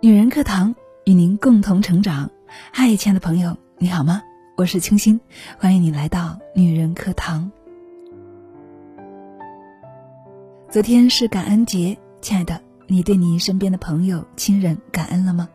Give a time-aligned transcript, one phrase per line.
[0.00, 2.30] 女人课堂与您共同成长。
[2.72, 4.22] 嗨，亲爱的朋友，你好吗？
[4.56, 5.20] 我是清新，
[5.58, 7.50] 欢迎你来到女人课堂。
[10.70, 15.48] 昨天是感恩节，亲爱的，你对你身边的朋友、亲人感恩了吗？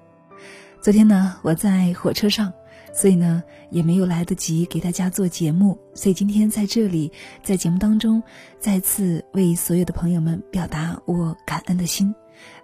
[0.82, 2.52] 昨天呢，我在火车上，
[2.94, 8.22] 所以呢也没有来得及给大家做节目，所以今天在这里，在节目当中，
[8.60, 12.14] 再次为所有的朋友们表达我感恩的心。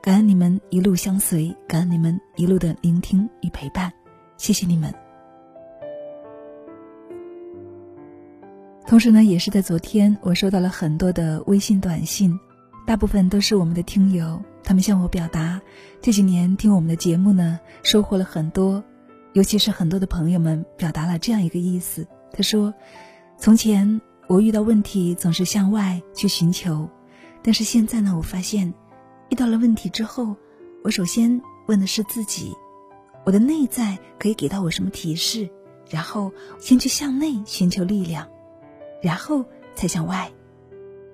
[0.02, 3.92] 感恩你们一路相随，感恩你们一路的聆听与陪伴，
[4.38, 4.94] 谢谢你们。
[8.88, 12.40] 同时呢，也是在昨天，我收到了很多的微信短信，
[12.88, 15.62] 大部分都是我们的听友，他们向我表达
[16.02, 18.84] 这几年听我们的节目呢，收获了很多，
[19.34, 22.74] 尤其是很多的朋友们表达了这样一个意思，他说
[23.38, 26.90] ：“从前我遇到问题总是向外去寻求，
[27.44, 28.74] 但是现在呢，我发现。”
[29.30, 30.36] 遇到了问题之后，
[30.84, 32.56] 我首先问的是自己，
[33.26, 35.50] 我的内在可以给到我什么提示？
[35.90, 38.28] 然后先去向内寻求力量，
[39.02, 39.44] 然后
[39.76, 40.32] 才向外。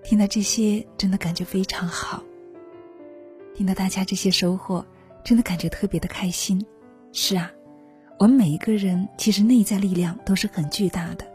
[0.03, 2.23] 听到这些，真的感觉非常好。
[3.53, 4.85] 听到大家这些收获，
[5.23, 6.65] 真的感觉特别的开心。
[7.11, 7.51] 是啊，
[8.19, 11.25] 我们每一个人其实内在力量都是很巨大的，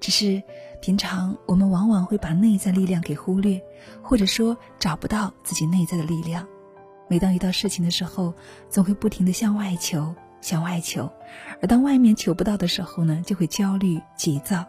[0.00, 0.42] 只是。
[0.80, 3.60] 平常我们往往会把内在力量给忽略，
[4.02, 6.46] 或者说找不到自己内在的力量。
[7.08, 8.32] 每当遇到事情的时候，
[8.68, 11.10] 总会不停的向外求，向外求，
[11.60, 14.64] 而当外面求不到的时候呢，就会焦虑急躁。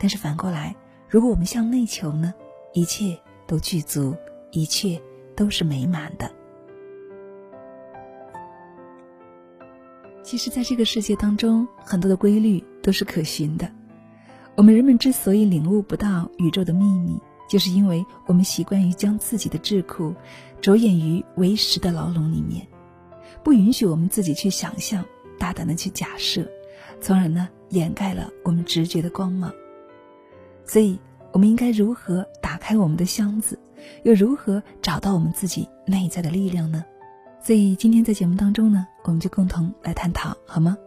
[0.00, 0.74] 但是反过来，
[1.08, 2.34] 如果我们向内求呢，
[2.72, 4.16] 一切都具足，
[4.50, 5.00] 一切
[5.36, 6.30] 都是美满的。
[10.22, 13.70] 其实，在这个世界当中，很多的规律都是可循的。
[14.56, 20.14] 我们人们之所以领悟不到宇宙的秘密，就是因为我们习惯于将自己的智库
[20.62, 22.66] 着眼于为实的牢笼里面，
[23.44, 25.04] 不允许我们自己去想象、
[25.38, 26.48] 大胆的去假设，
[27.02, 29.52] 从而呢掩盖了我们直觉的光芒。
[30.64, 30.98] 所以，
[31.32, 33.58] 我们应该如何打开我们的箱子，
[34.04, 36.82] 又如何找到我们自己内在的力量呢？
[37.42, 40.78] 所以，今天在节目当中呢，我们就共同来探讨，好吗？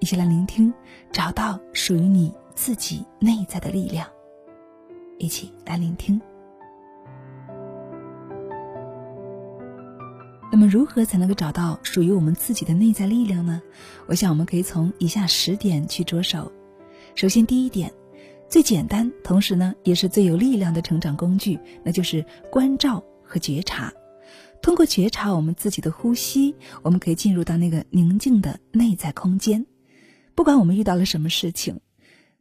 [0.00, 0.72] 一起来聆听，
[1.12, 2.34] 找到属于你。
[2.52, 4.06] 自己内在的力量，
[5.18, 6.20] 一起来聆听。
[10.52, 13.62] 那么，如何才能够找到属于我们自己的内在力量呢？
[14.06, 16.52] 我想，我们可以从以下十点去着手。
[17.14, 17.90] 首先，第一点，
[18.46, 22.22] 最简单，同时呢，也是最有力量的成长工具，那就是
[22.52, 23.90] 关照和觉察。
[24.60, 29.64] 通过觉察我们自己的呼吸，我们可以进入到那个宁静的内在空间。
[30.40, 31.80] 不管我们遇到了什么事情。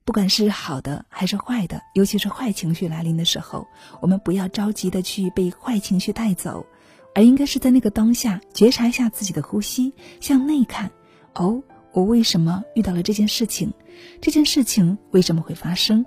[0.05, 3.67] 不管是好的还是坏的，尤其是坏情绪来临的时候，
[3.99, 6.65] 我们不要着急的去被坏情绪带走，
[7.13, 10.89] 而应该是在那个当下觉察一下自己的呼吸，向内看。
[11.35, 11.61] 哦，
[11.91, 13.73] 我为什么遇到了这件事情？
[14.21, 16.05] 这件事情为什么会发生？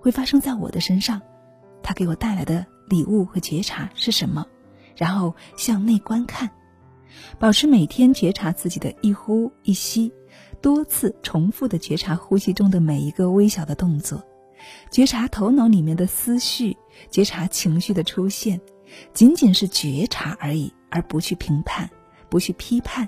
[0.00, 1.20] 会发生在我的身上？
[1.82, 4.46] 它给我带来的礼物和觉察是什么？
[4.96, 6.48] 然后向内观看，
[7.38, 10.10] 保持每天觉察自己的一呼一吸。
[10.64, 14.24] 多次重复的觉察呼吸中的每一个微小的动作，
[14.90, 16.74] 觉察头脑里面的思绪，
[17.10, 18.58] 觉察情绪的出现，
[19.12, 21.90] 仅仅是觉察而已，而不去评判，
[22.30, 23.06] 不去批判，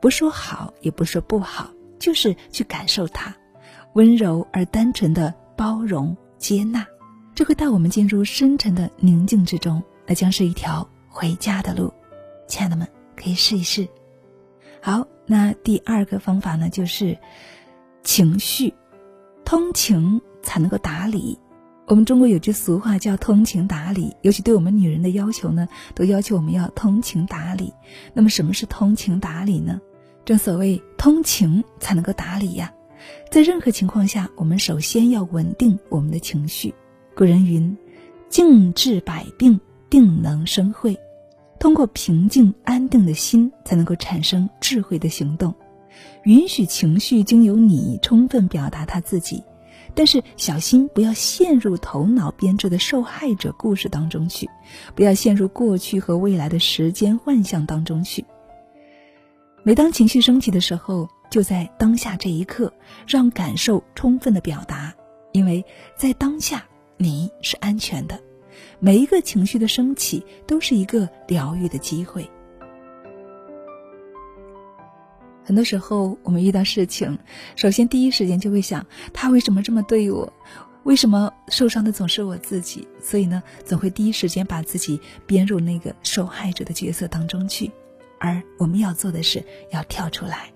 [0.00, 3.32] 不说好也不说不好，就是去感受它，
[3.92, 6.84] 温柔而单纯的包容接纳，
[7.36, 11.94] 这会带我们进入深沉的宁静之中，那将是一条回家的路。
[12.48, 13.86] 亲爱的们，可以试一试。
[14.82, 15.06] 好。
[15.26, 17.18] 那第二个方法呢，就是
[18.02, 18.72] 情绪，
[19.44, 21.38] 通情才能够达理。
[21.86, 27.72] 我们中国有句俗话叫“通情达理”，尤其对我们女人的要求呢，都要求我们要通情达理。
[28.12, 29.80] 那么，什么是通情达理呢？
[30.24, 32.72] 正所谓通情才能够达理呀。
[33.30, 36.74] 在任何情况下，我们首先要稳定我们的情绪。
[37.14, 37.76] 古人云
[38.28, 40.98] ：“静治百病，定能生慧。”
[41.58, 45.54] 通过平静安定的心，才能够产生智慧的行动。
[46.24, 49.42] 允许情绪经由你充分表达他自己，
[49.94, 54.48] 但是小心不要陷入头脑编织的受害者故事当中去，
[54.94, 58.24] 不要陷入过去和未来的时间幻象当中去。
[59.62, 62.72] 每当情绪升起的时候，就在当下这一刻，
[63.06, 64.94] 让感受充分的表达，
[65.32, 65.64] 因为
[65.96, 66.64] 在当下
[66.98, 68.20] 你是安全的。
[68.78, 72.28] 每一个情绪的升起都是一个疗愈的机会。
[75.44, 77.18] 很多时候，我们遇到事情，
[77.54, 80.32] 首先第一时间就会想：他为什么这么对我？
[80.82, 82.86] 为什么受伤的总是我自己？
[83.00, 87.70] 所以呢，总会第一时间把自己编入那个受害者的角色当中去。
[88.18, 90.52] 而我们要做的是要跳出来，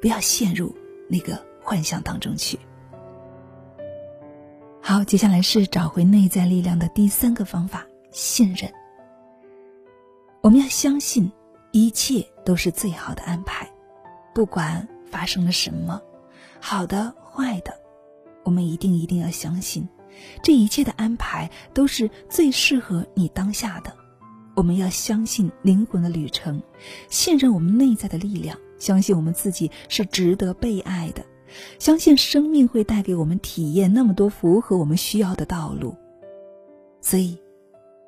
[0.00, 0.74] 不要陷入
[1.08, 2.58] 那个幻象当中去。
[4.88, 8.72] 好，接下来是找回内在力量的第三个方法——信任。
[10.40, 11.30] 我们要相信
[11.72, 13.70] 一切都是最好的安排，
[14.34, 16.00] 不管发生了什么，
[16.58, 17.78] 好的坏的，
[18.44, 19.86] 我们一定一定要相信，
[20.42, 23.94] 这一切的安排都是最适合你当下的。
[24.56, 26.62] 我们要相信灵魂的旅程，
[27.10, 31.22] 信任我们内在的力量，相信我们自己是值得被爱的。
[31.78, 35.96] 相信生命会带给我们体验那么多符合我们需要的道路，
[37.00, 37.38] 所以，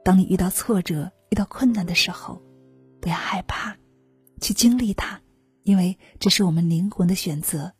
[0.05, 2.41] 当你遇到挫折、遇到困难的时候，
[3.01, 3.77] 不要害怕，
[4.41, 5.21] 去经历它，
[5.63, 7.73] 因为这是我们灵魂的选择。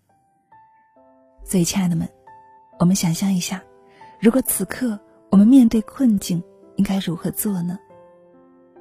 [1.45, 2.09] 所以，亲爱的们，
[2.79, 3.63] 我们想象一下，
[4.21, 4.99] 如果此刻
[5.31, 6.43] 我们面对困境，
[6.77, 7.79] 应该如何做呢？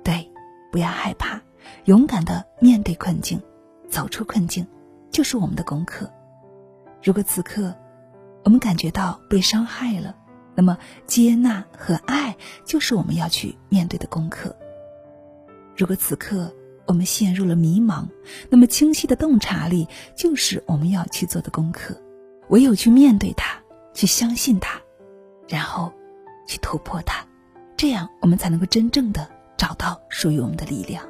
[0.04, 0.32] 对，
[0.72, 1.42] 不要害怕，
[1.86, 3.42] 勇敢的面对困境，
[3.90, 4.66] 走出困境，
[5.12, 6.12] 就是我们的功课。
[7.02, 7.74] 如果此刻
[8.44, 10.16] 我们感觉到被伤害了，
[10.56, 12.36] 那么接纳和爱
[12.66, 14.56] 就是我们要去面对的功课。
[15.78, 16.54] 如果此刻
[16.86, 18.06] 我们陷入了迷茫，
[18.50, 21.96] 那么清晰的洞察力就是我们要去做的功课。
[22.50, 23.60] 唯有去面对它，
[23.94, 24.82] 去相信它，
[25.48, 25.94] 然后
[26.48, 27.26] 去突破它，
[27.78, 31.06] 这样我们才能够真正的找到属于我们的力量。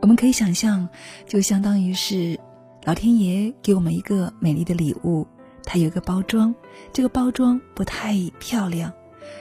[0.00, 0.88] 我们可以想象，
[1.26, 2.38] 就相当于是。
[2.84, 5.26] 老天爷给我们一个美丽的礼物，
[5.64, 6.54] 它有一个包装，
[6.92, 8.90] 这个包装不太漂亮，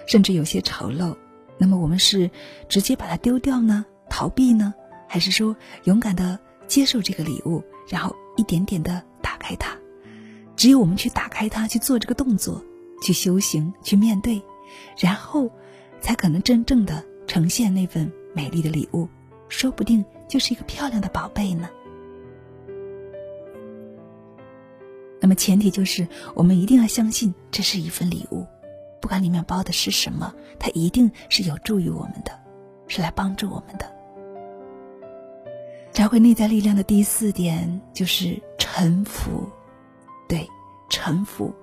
[0.07, 1.15] 甚至有些丑陋。
[1.57, 2.29] 那么我们是
[2.67, 4.73] 直接把它丢掉呢，逃避呢，
[5.07, 5.55] 还是说
[5.85, 6.37] 勇敢的
[6.67, 9.77] 接受这个礼物，然后一点点的打开它？
[10.57, 12.61] 只有我们去打开它，去做这个动作，
[13.01, 14.41] 去修行，去面对，
[14.97, 15.49] 然后
[16.01, 19.07] 才可能真正的呈现那份美丽的礼物，
[19.47, 21.69] 说不定就是一个漂亮的宝贝呢。
[25.29, 28.47] 那么前提就是，我们一定要相信这是一份礼物，
[28.99, 32.31] 不管里面包的是什么，它一定是有助于我们的，
[32.87, 33.85] 是来帮助我们的。
[35.91, 39.47] 找回内在力量的第四点就是臣服，
[40.27, 40.47] 对，
[40.89, 41.53] 臣服，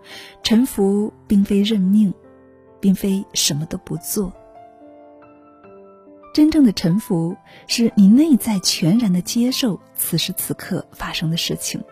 [0.44, 2.14] 臣服并非认命，
[2.78, 4.32] 并非什么都不做。
[6.32, 7.36] 真正的臣服，
[7.66, 11.82] 是你内在全然的接受此时此刻发生的事情。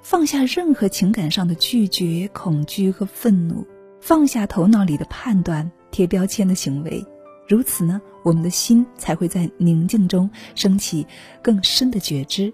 [0.00, 3.66] 放下任何情感上的拒绝、恐惧和愤怒，
[4.00, 7.04] 放下头脑里的判断、贴标签的行为，
[7.46, 11.06] 如此呢，我们的心才会在宁静中升起
[11.42, 12.52] 更深的觉知，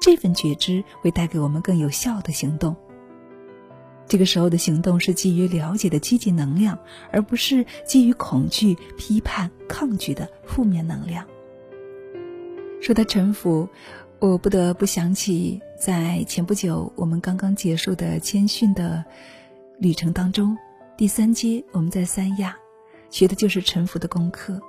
[0.00, 2.74] 这份觉知会带给我们更有效的行动。
[4.06, 6.78] 这个时候的行动是基于了解的积极能量，
[7.10, 11.26] 而不是基于恐惧、批判、抗拒的负面能量。
[12.80, 13.68] 说到臣服。
[14.20, 19.04] 我不得不想起，在前不久我们刚刚结束的谦逊的
[19.78, 20.56] 旅程当中，
[20.96, 22.56] 第三阶我们在三亚
[23.10, 24.60] 学的就是沉浮的功课。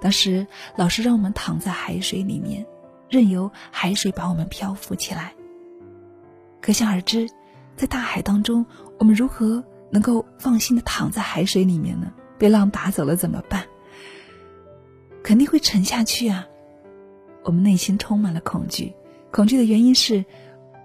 [0.00, 0.46] 当时
[0.76, 2.64] 老师让我们躺在海水里面，
[3.10, 5.34] 任由海水把我们漂浮起来。
[6.62, 7.28] 可想而知，
[7.76, 8.64] 在大海当中，
[8.98, 12.10] 我们如何能够放心的躺在海水里面呢？
[12.38, 13.66] 被浪打走了怎么办？
[15.22, 16.46] 肯定会沉下去啊！
[17.44, 18.94] 我们内心充满了恐惧。
[19.30, 20.24] 恐惧的原因是，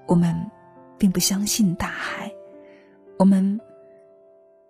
[0.08, 0.50] 我们
[0.98, 2.32] 并不相信大海，
[3.20, 3.60] 我们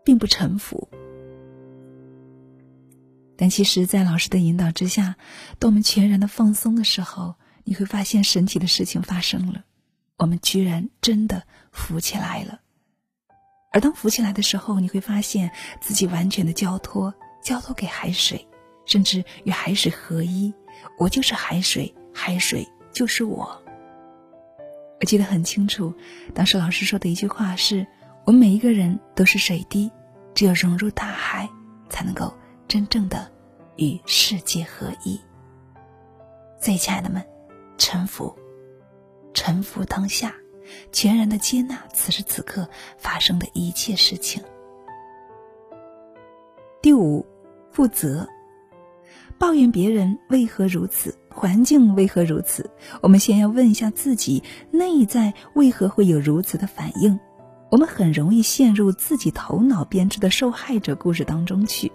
[0.03, 0.89] 并不臣服。
[3.37, 5.15] 但其实，在老师的引导之下，
[5.59, 9.63] 当我们全然的放松的时候，你会发现神奇的事情发生了，
[10.17, 12.61] 我们居然真的浮起来了。
[13.71, 17.13] 而当浮起来的时候，你会发现自己完全的交托，
[17.43, 18.47] 交托给海水，
[18.87, 20.51] 甚至与海水合一。
[20.97, 23.61] 我就是海水，海水就是我。
[24.99, 25.93] 我记得很清楚，
[26.33, 27.85] 当时老师说的一句话是
[28.25, 29.91] ：“我们每一个人都是水滴，
[30.33, 31.47] 只有融入大海，
[31.89, 32.33] 才能够
[32.67, 33.31] 真正的
[33.75, 35.19] 与世界合一。”
[36.59, 37.23] 所以，亲爱的们，
[37.77, 38.35] 臣服，
[39.35, 40.33] 臣服当下，
[40.91, 42.67] 全然的接纳此时此刻
[42.97, 44.43] 发生的一切事情。
[46.81, 47.23] 第五，
[47.71, 48.27] 负责。
[49.39, 52.69] 抱怨别人为何如此，环境为何如此？
[53.01, 57.19] 我们先要问一下自己，内在为何会有如此的反应？
[57.69, 61.91] 我们很容易陷入自己头脑编织的受害者故事当中去。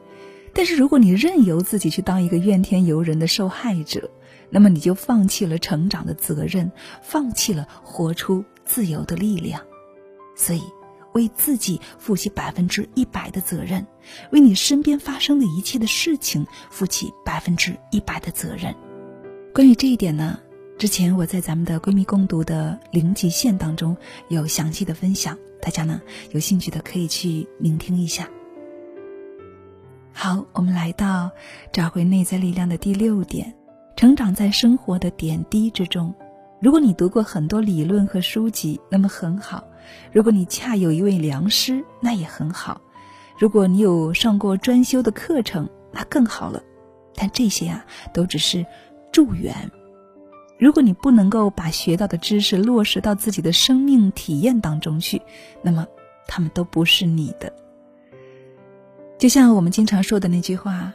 [0.55, 4.11] 但是，如果你任由自己去当一个怨天尤人的受害者，
[4.51, 6.71] 那么你就放弃了成长的责任，
[7.03, 9.61] 放弃了活出自由的力量。
[10.37, 10.63] 所以。
[11.13, 13.87] 为自己负起百分之一百的责任，
[14.31, 18.75] 为你身边发生的一切的事情负起百分之一百的责任。
[19.55, 20.39] 关于这一点呢，
[20.79, 23.97] 之前我在咱们的闺蜜共读的零极限当中
[24.29, 26.01] 有详细的分享，大家呢
[26.31, 28.29] 有兴趣的可以去聆听一下。
[30.15, 31.31] 好，我们来到
[31.73, 33.55] 找回内在力量的第六点：
[33.97, 36.15] 成长在生活的点滴之中。
[36.63, 39.61] 如果你读过很多理论和书籍，那么很好；
[40.13, 42.81] 如果你恰有一位良师，那也很好；
[43.37, 46.63] 如果你有上过专修的课程，那更好了。
[47.17, 48.65] 但这些啊，都只是
[49.11, 49.53] 助缘。
[50.57, 55.21] 如果你不能够把学到的知识落实到自己的生命体验当中去，
[55.63, 55.85] 那么
[56.29, 57.53] 他们都不是你的。
[59.19, 60.93] 就像我们经常说的那句话：“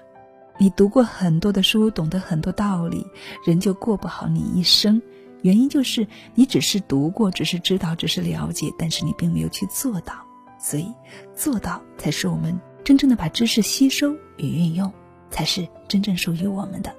[0.58, 3.06] 你读过很多的书，懂得很多道理，
[3.46, 5.02] 人就过不好你一生。”
[5.41, 10.13] 原因就是你只是读过，只是知道，只是了解，但是你并没有去做到。
[10.60, 10.91] 所以，
[11.36, 14.91] 做到才是我们真正的把知识吸收与运用，
[15.29, 16.94] 才是真正属于我们的。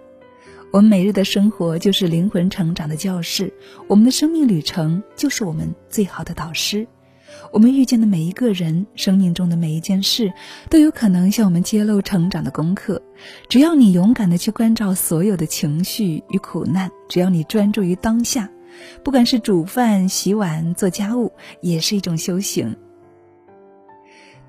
[0.71, 3.53] 我们每日的生活就是灵魂成长的教室，
[3.89, 6.87] 我们的生命旅程就是我们最好的导师。
[7.53, 10.33] 我们遇见的每一个人，生命中的每一件事，
[10.71, 13.03] 都有可能向我们揭露成长的功课。
[13.49, 18.49] 只要你勇敢的去关照所有的情绪与苦难，只要你专注于当下，
[19.03, 22.77] 不管是煮饭、洗碗、做家务，也是一种修行。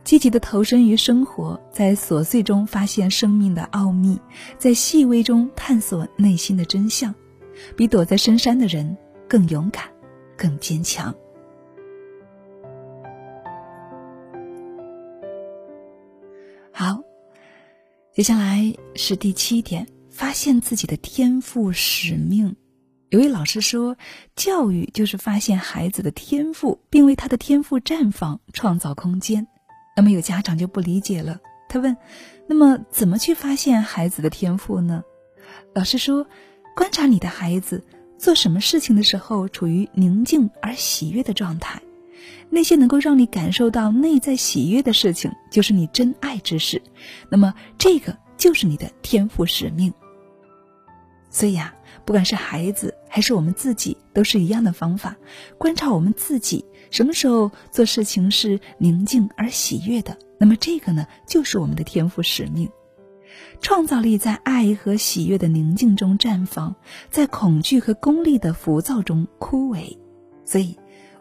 [0.04, 4.20] 积极的投身于生活，在琐碎中发现生命的奥秘，
[4.58, 7.14] 在细微中探索内心的真相，
[7.76, 8.98] 比躲在深山的人
[9.28, 9.84] 更勇敢、
[10.36, 11.14] 更坚强。
[16.72, 16.98] 好，
[18.14, 19.86] 接下来是第七点：
[20.20, 22.58] 发现自己的天赋使命。
[23.08, 23.96] 有位老师说，
[24.36, 29.48] 教育就是发现孩子的天赋，并为他的天赋绽放创造空间。
[29.96, 31.96] 那么有家长就不理解了，他问
[32.50, 35.04] ：“那么怎么去发现孩子的天赋呢？”
[35.74, 36.28] 老师说
[36.76, 37.86] ：“观察你的孩子
[38.18, 41.82] 做什么事情的时候，处于宁静而喜悦的状态。”
[42.52, 46.82] 那些能够让你感受到内在喜悦的事情，就是你真爱之事。
[47.30, 49.94] 那么，这个就是你的天赋使命。
[51.30, 51.74] 所以啊，
[52.06, 55.16] 不管是孩子还是我们自己，都是一样的方法，
[55.58, 60.18] 观察我们自己什么时候做事情是宁静而喜悦的。
[60.40, 62.70] 那么，这个呢，就是我们的天赋使命。
[63.62, 66.76] 创造力在爱和喜悦的宁静中绽放，
[67.10, 69.98] 在恐惧和功利的浮躁中枯萎。
[70.46, 70.78] 所以，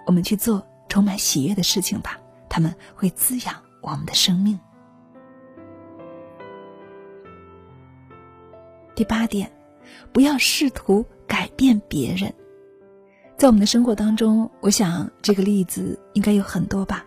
[0.07, 0.67] 我们去做。
[0.91, 4.59] 充满喜悦的事情吧，他们会滋养我们的生命。
[8.95, 9.53] 第八点，
[10.13, 12.33] 不要试图改变别人。
[13.37, 17.07] 在我们的生活当中，我想这个例子应该有很多吧。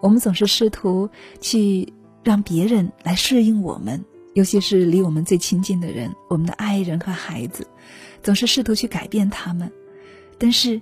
[0.00, 1.08] 我们总是试图
[1.40, 1.92] 去
[2.22, 4.04] 让别人来适应我们，
[4.34, 7.66] 尤其是离我们最亲近的人，我们的爱人和孩子，
[8.22, 9.70] 总是试图去改变他们，
[10.38, 10.80] 但是。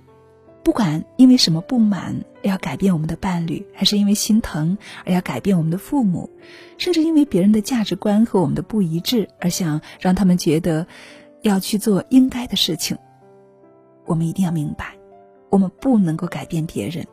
[0.63, 6.29] 不管因为什么不满要改变我们的伴侣，还是因为心疼而要改变我们的父母，
[6.77, 10.85] 甚至因为别人的价值观和我们的不一致而想让他们觉得
[11.41, 12.97] 要去做应该的事情，
[14.05, 14.97] 我们一定要明白，
[15.49, 17.07] 我们不能够改变别人，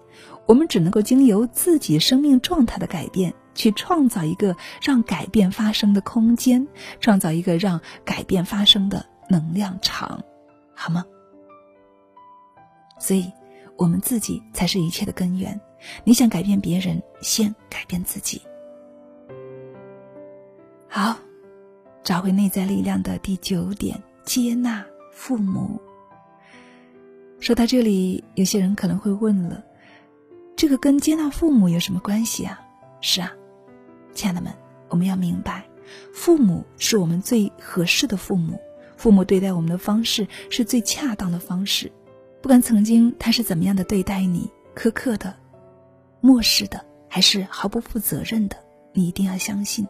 [0.47, 6.67] 我们只能够经由自己生命状态的改变，去创造一个让改变发生的空间，
[7.01, 10.23] 创造一个让改变发生的能量场，
[10.75, 11.05] 好吗？
[12.99, 13.31] 所以。
[13.77, 15.61] 我们自己才是一切的根源。
[16.05, 18.41] 你想改变别人，先改变自己。
[20.89, 21.17] 好，
[22.05, 25.81] 找回内在力量的第九点：接纳父母。
[27.41, 29.63] 说到这里，有些人可能会问了：
[30.57, 32.61] 这个跟接纳父母有什么关系啊？
[33.01, 33.33] 是啊，
[34.15, 34.53] 亲爱的们，
[34.89, 35.65] 我们要明白，
[36.13, 38.59] 父母是我们最合适的父母，
[38.97, 41.93] 父母对待我们的方式是最恰当的方式。
[42.41, 45.35] 不管曾经他是怎么样的对待你，苛刻的、
[46.21, 48.57] 漠视的，还是毫不负责任的，
[48.95, 49.87] 你一定要相信，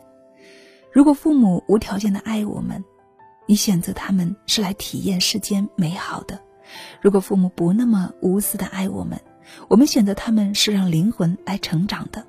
[0.90, 2.84] 如果父母无条件的爱我们，
[3.46, 6.36] 你选择他们是来体验世间美好的；
[7.00, 9.20] 如果父母不那么无私的爱我们，
[9.68, 12.26] 我们选择他们是让灵魂来成长的。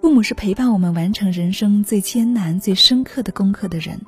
[0.00, 4.00] 父母是陪伴我们完成人生最艰难、最深刻的功课的人。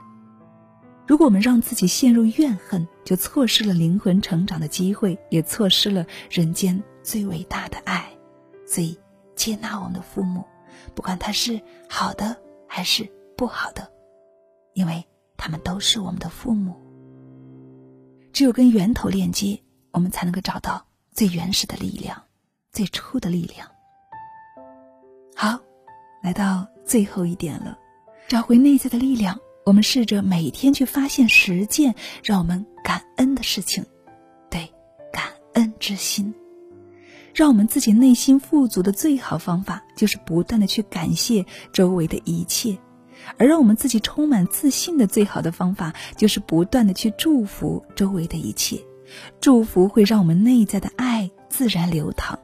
[1.07, 8.09] 如果我们让自己陷入怨恨，就错失了灵魂成长的机会，也错失了人间最伟大的爱。
[8.66, 8.97] 所以，
[9.35, 10.45] 接纳我们的父母，
[10.95, 12.37] 不管他是好的
[12.69, 13.90] 还是不好的，
[14.73, 15.04] 因为
[15.40, 16.76] 他们都是我们的父母。
[18.30, 19.59] 只有跟源头链接，
[19.90, 22.23] 我们才能够找到最原始的力量，
[22.70, 23.66] 最初的力量。
[25.35, 25.59] 好，
[26.23, 27.78] 来到最后一点了，
[28.28, 29.40] 找回内在的力量。
[29.64, 33.85] 我们试着每天去发现十件让我们感恩的事情，
[34.50, 34.70] 对，
[35.11, 36.35] 感恩之心，
[37.35, 42.76] 让我们自己内心富足的最好方法就是不断的去感谢周围的一切，
[43.39, 48.81] 而让我们自己充满自信的最好的方法就是不断的去祝福周围的一切。
[49.41, 52.39] 祝福会让我们内在的爱自然流淌，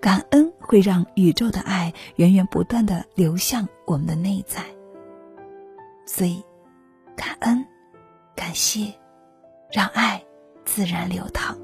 [0.00, 4.64] 感恩会让宇宙的爱源源不断的流向我们的内在。
[6.06, 6.42] 所以。
[7.16, 7.66] 感恩，
[8.34, 8.94] 感谢，
[9.70, 10.24] 让爱
[10.64, 11.54] 自然流淌。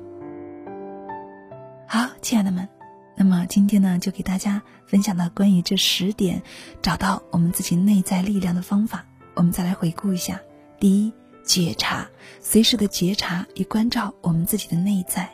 [1.89, 2.69] 好，亲爱的们，
[3.17, 6.43] 那么今天呢，就给大家分享了关于这十点
[6.83, 9.05] 找到我们自己内在力量的方法。
[9.35, 10.41] 我们再来回顾一下：
[10.79, 11.13] 第一，
[11.45, 12.07] 觉察，
[12.41, 15.29] 随时的觉察与关照我们自己的内在，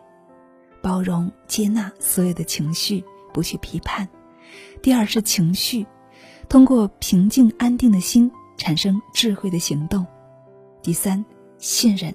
[0.81, 4.07] 包容接纳所有的情绪，不去批判；
[4.81, 5.87] 第二是情绪，
[6.49, 8.31] 通过平静安定的心。
[8.59, 10.07] 产生智慧的行动。
[10.83, 11.25] 第三，
[11.59, 12.15] 信任，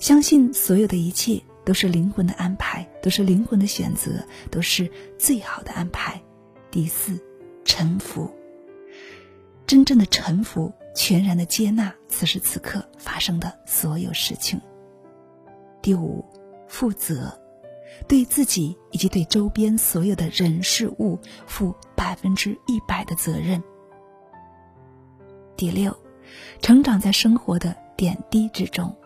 [0.00, 6.22] 相信所有的一切都是灵魂的安排，都是灵魂的选择，都是最好的安排。
[6.70, 7.20] 第四，
[7.64, 8.30] 臣服，
[9.66, 14.60] 真正的臣服，全然的接纳此时此刻发生的所有事情。
[15.82, 16.24] 第五，
[16.68, 17.36] 负责，
[18.06, 21.18] 对自己以及对周边所有的人事物
[21.48, 23.60] 负百分之一百的责任。
[25.56, 25.96] 第六，
[26.60, 28.96] 成长在生活的点滴之中。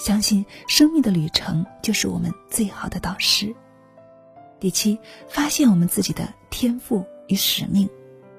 [0.00, 3.54] 相信生命的旅程就是我们最好的导师。
[4.58, 7.86] 第七，发现我们自己的天赋与使命，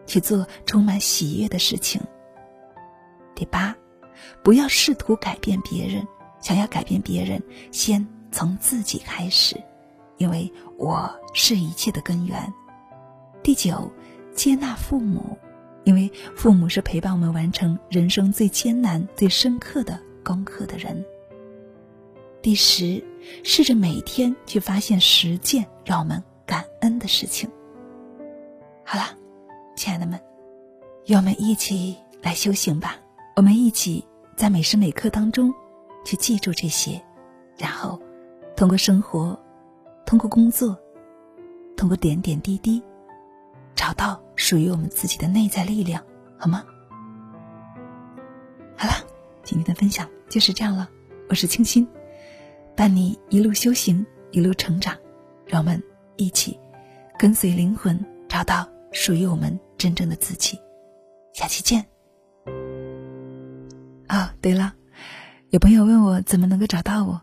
[0.07, 2.01] 去做充满喜悦的事情。
[3.35, 3.75] 第八，
[4.41, 6.07] 不要试图改变别人，
[6.39, 7.39] 想要改变别人，
[7.71, 9.55] 先从自己开始，
[10.17, 12.51] 因为我是一切的根源。
[13.43, 13.91] 第九，
[14.33, 15.37] 接纳父母。
[15.83, 21.03] 因为父母是陪伴我们完成人生最艰难、最深刻的功课的人。
[22.41, 23.03] 第十，
[23.43, 27.49] 试着每天去发现十件让我们感恩的事情。
[28.83, 29.15] 好了，
[29.75, 30.19] 亲爱的们，
[31.05, 32.97] 让我们一起来修行吧。
[33.35, 34.03] 我们一起
[34.35, 35.53] 在每时每刻当中
[36.03, 36.99] 去记住这些，
[37.57, 38.01] 然后
[38.55, 39.39] 通过生活，
[40.05, 40.75] 通过工作，
[41.77, 42.81] 通过点点滴滴。
[43.75, 46.03] 找到属于我们自己的内在力量，
[46.37, 46.63] 好吗？
[48.75, 48.93] 好了，
[49.43, 50.89] 今天的分享就是这样了。
[51.29, 51.87] 我是清新，
[52.75, 54.95] 伴你一路修行，一路成长。
[55.45, 55.81] 让我们
[56.15, 56.57] 一起
[57.19, 60.57] 跟随灵魂，找到属于我们真正的自己。
[61.33, 61.85] 下期见。
[64.07, 64.73] 哦，对了，
[65.49, 67.21] 有朋友问我怎么能够找到我。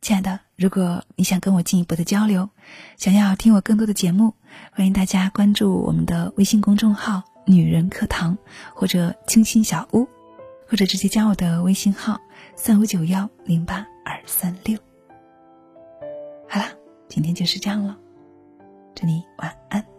[0.00, 2.48] 亲爱的，如果你想跟我进一步的交流，
[2.96, 4.32] 想要听我更多的节目，
[4.72, 8.36] 欢迎大家关注我们的微信公众号“女人课堂”
[8.74, 10.06] 或者“清新小屋”，
[10.68, 12.18] 或者直接加我的微信号
[12.54, 14.78] 三五九幺零八二三六。
[16.48, 16.70] 好啦，
[17.08, 17.96] 今天就是这样了，
[18.94, 19.95] 祝你晚安。